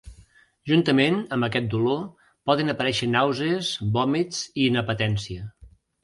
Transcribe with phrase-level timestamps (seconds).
[0.69, 1.99] Juntament amb aquest dolor,
[2.49, 3.69] poden aparèixer nàusees,
[3.99, 5.45] vòmits i inapetència.